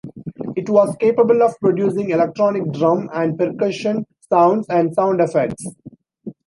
[0.55, 5.63] It was capable of producing electronic drum and percussion sounds and sound effects.